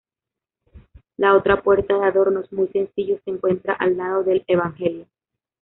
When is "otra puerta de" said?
1.35-2.05